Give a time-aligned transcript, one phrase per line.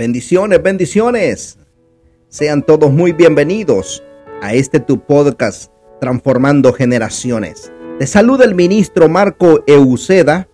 [0.00, 1.58] Bendiciones, bendiciones.
[2.28, 4.02] Sean todos muy bienvenidos
[4.40, 7.70] a este tu podcast Transformando Generaciones.
[7.98, 10.48] Te saluda el ministro Marco Euceda.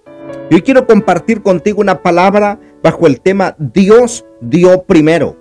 [0.51, 5.37] Hoy quiero compartir contigo una palabra bajo el tema Dios dio primero.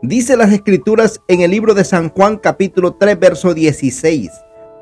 [0.00, 4.30] Dice las escrituras en el libro de San Juan capítulo 3 verso 16.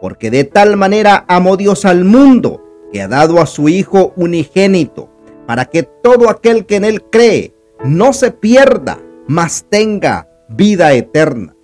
[0.02, 5.08] Porque de tal manera amó Dios al mundo que ha dado a su Hijo unigénito,
[5.46, 7.54] para que todo aquel que en él cree
[7.84, 11.54] no se pierda, mas tenga vida eterna.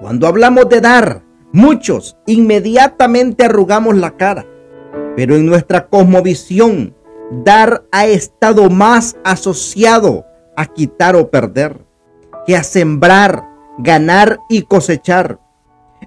[0.00, 4.46] Cuando hablamos de dar, muchos inmediatamente arrugamos la cara,
[5.16, 6.94] pero en nuestra cosmovisión,
[7.44, 10.24] dar ha estado más asociado
[10.56, 11.84] a quitar o perder
[12.46, 13.44] que a sembrar,
[13.78, 15.40] ganar y cosechar.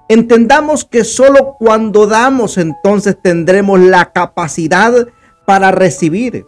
[0.10, 5.08] Entendamos que solo cuando damos entonces tendremos la capacidad
[5.46, 6.46] para recibir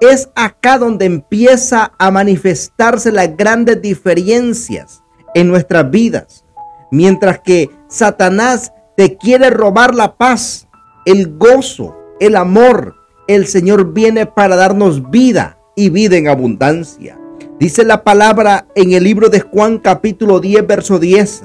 [0.00, 5.02] es acá donde empieza a manifestarse las grandes diferencias
[5.34, 6.44] en nuestras vidas.
[6.90, 10.68] Mientras que Satanás te quiere robar la paz,
[11.04, 12.94] el gozo, el amor,
[13.28, 17.18] el Señor viene para darnos vida y vida en abundancia.
[17.58, 21.44] Dice la palabra en el libro de Juan capítulo 10, verso 10.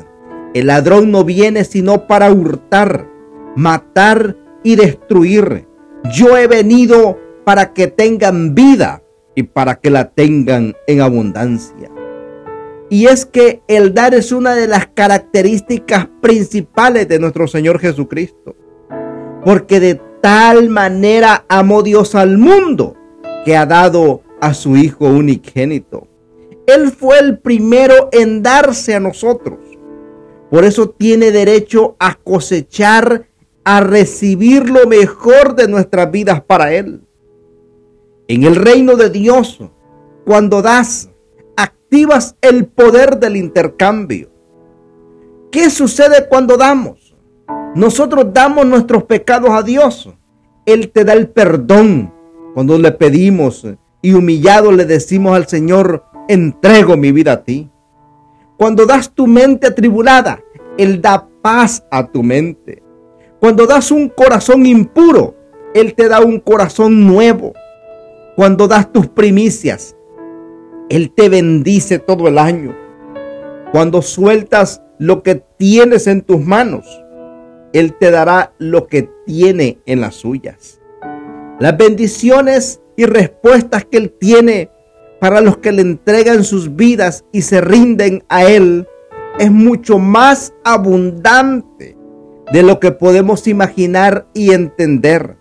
[0.53, 3.07] El ladrón no viene sino para hurtar,
[3.55, 5.67] matar y destruir.
[6.13, 9.03] Yo he venido para que tengan vida
[9.35, 11.91] y para que la tengan en abundancia.
[12.89, 18.55] Y es que el dar es una de las características principales de nuestro Señor Jesucristo.
[19.43, 22.95] Porque de tal manera amó Dios al mundo
[23.43, 26.07] que ha dado a su Hijo unigénito.
[26.67, 29.59] Él fue el primero en darse a nosotros.
[30.49, 33.27] Por eso tiene derecho a cosechar,
[33.63, 37.01] a recibir lo mejor de nuestras vidas para Él.
[38.27, 39.59] En el reino de Dios,
[40.25, 41.09] cuando das,
[41.55, 44.31] activas el poder del intercambio.
[45.51, 47.15] ¿Qué sucede cuando damos?
[47.75, 50.09] Nosotros damos nuestros pecados a Dios.
[50.65, 52.11] Él te da el perdón
[52.53, 53.67] cuando le pedimos
[54.01, 57.69] y humillado le decimos al Señor, entrego mi vida a ti.
[58.57, 60.41] Cuando das tu mente atribulada,
[60.77, 62.81] Él da paz a tu mente.
[63.39, 65.35] Cuando das un corazón impuro,
[65.73, 67.53] Él te da un corazón nuevo.
[68.35, 69.95] Cuando das tus primicias,
[70.89, 72.75] Él te bendice todo el año.
[73.71, 76.85] Cuando sueltas lo que tienes en tus manos,
[77.71, 80.81] Él te dará lo que tiene en las suyas.
[81.59, 84.69] Las bendiciones y respuestas que Él tiene
[85.21, 88.85] para los que le entregan sus vidas y se rinden a Él
[89.39, 91.95] es mucho más abundante
[92.51, 95.37] de lo que podemos imaginar y entender.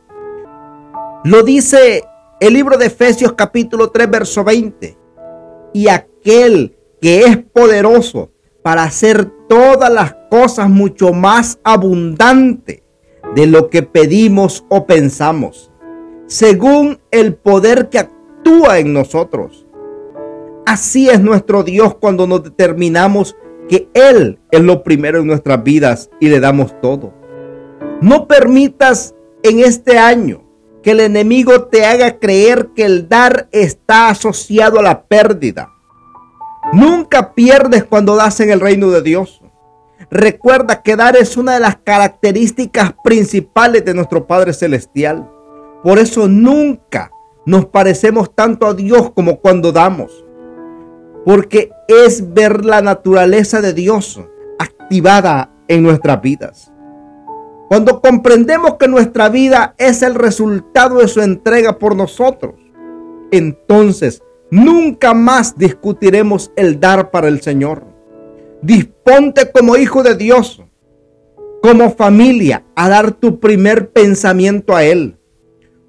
[1.25, 2.05] Lo dice
[2.47, 4.99] el libro de Efesios capítulo 3, verso 20.
[5.73, 8.33] Y aquel que es poderoso
[8.63, 12.83] para hacer todas las cosas mucho más abundante
[13.35, 15.73] de lo que pedimos o pensamos,
[16.27, 19.67] según el poder que actúa en nosotros.
[20.67, 23.37] Así es nuestro Dios cuando nos determinamos
[23.71, 27.15] que Él es lo primero en nuestras vidas y le damos todo.
[28.03, 30.44] No permitas en este año
[30.85, 35.73] que el enemigo te haga creer que el dar está asociado a la pérdida.
[36.75, 39.41] Nunca pierdes cuando das en el reino de Dios.
[40.11, 45.27] Recuerda que dar es una de las características principales de nuestro Padre Celestial.
[45.83, 47.11] Por eso nunca
[47.47, 50.23] nos parecemos tanto a Dios como cuando damos.
[51.25, 54.21] Porque es ver la naturaleza de Dios
[54.59, 56.74] activada en nuestras vidas.
[57.75, 62.55] Cuando comprendemos que nuestra vida es el resultado de su entrega por nosotros,
[63.33, 67.83] entonces nunca más discutiremos el dar para el Señor.
[68.63, 70.63] Disponte como hijo de Dios,
[71.63, 75.19] como familia, a dar tu primer pensamiento a Él,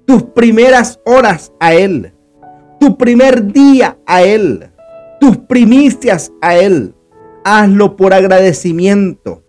[0.06, 2.12] tus primeras horas a Él,
[2.80, 4.72] tu primer día a Él,
[5.20, 6.96] tus primicias a Él.
[7.44, 9.45] Hazlo por agradecimiento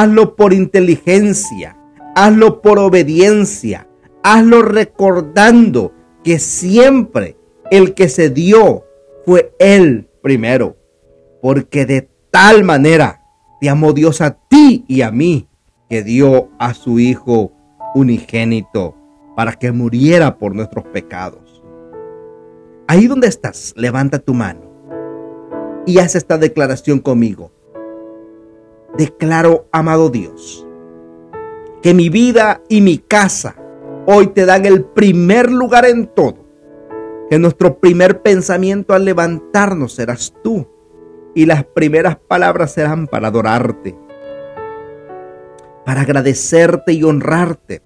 [0.00, 1.76] hazlo por inteligencia,
[2.16, 3.86] hazlo por obediencia,
[4.24, 5.92] hazlo recordando
[6.24, 7.36] que siempre
[7.70, 8.84] el que se dio
[9.24, 10.76] fue Él primero,
[11.40, 13.22] porque de tal manera
[13.60, 15.48] te amó Dios a ti y a mí,
[15.88, 17.52] que dio a su Hijo
[17.94, 18.96] unigénito
[19.36, 21.62] para que muriera por nuestros pecados.
[22.88, 24.62] Ahí donde estás, levanta tu mano
[25.86, 27.52] y haz esta declaración conmigo
[28.96, 30.66] declaro, amado Dios,
[31.82, 33.56] que mi vida y mi casa
[34.06, 36.44] hoy te dan el primer lugar en todo,
[37.30, 40.68] que nuestro primer pensamiento al levantarnos serás tú
[41.34, 43.96] y las primeras palabras serán para adorarte,
[45.84, 47.82] para agradecerte y honrarte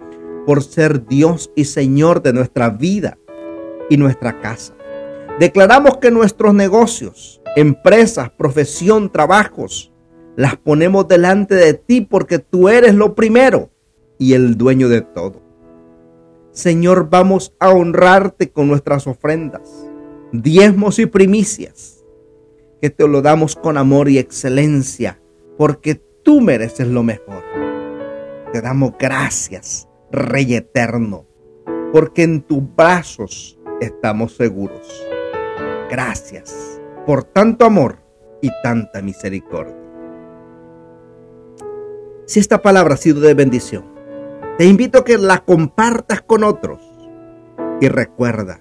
[0.46, 3.18] por ser Dios y Señor de nuestra vida
[3.90, 4.74] y nuestra casa.
[5.38, 9.92] Declaramos que nuestros negocios, empresas, profesión, trabajos,
[10.38, 13.70] las ponemos delante de ti porque tú eres lo primero
[14.18, 15.42] y el dueño de todo.
[16.52, 19.90] Señor, vamos a honrarte con nuestras ofrendas,
[20.30, 22.04] diezmos y primicias,
[22.80, 25.20] que te lo damos con amor y excelencia,
[25.56, 27.42] porque tú mereces lo mejor.
[28.52, 31.26] Te damos gracias, Rey eterno,
[31.92, 35.04] porque en tus brazos estamos seguros.
[35.90, 37.98] Gracias por tanto amor
[38.40, 39.87] y tanta misericordia.
[42.28, 43.86] Si esta palabra ha sido de bendición,
[44.58, 46.78] te invito a que la compartas con otros
[47.80, 48.60] y recuerda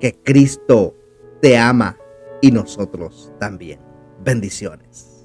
[0.00, 0.96] que Cristo
[1.40, 1.98] te ama
[2.42, 3.78] y nosotros también.
[4.24, 5.15] Bendiciones.